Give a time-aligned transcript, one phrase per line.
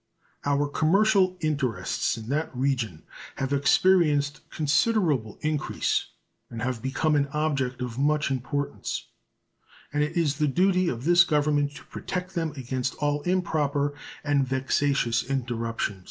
[0.45, 3.03] Our commercial interests in that region
[3.35, 6.07] have experienced considerable increase
[6.49, 9.05] and have become an object of much importance,
[9.93, 13.93] and it is the duty of this Government to protect them against all improper
[14.23, 15.99] and vexatious interruption.